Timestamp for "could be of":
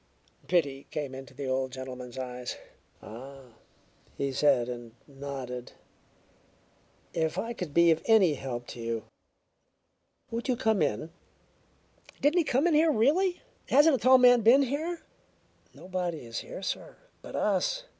7.53-8.01